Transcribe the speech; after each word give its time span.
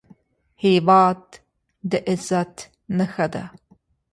هېواد 0.63 1.21
د 1.89 1.91
عزت 2.09 2.55
نښه 2.97 3.27
ده 3.33 3.43